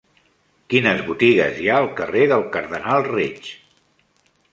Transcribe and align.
Quines 0.73 1.01
botigues 1.09 1.59
hi 1.65 1.69
ha 1.71 1.75
al 1.81 1.89
carrer 1.99 2.23
del 2.31 2.45
Cardenal 2.57 3.05
Reig? 3.11 3.51